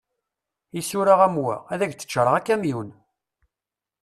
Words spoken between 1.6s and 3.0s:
ad ak-d-ččareɣ akamyun.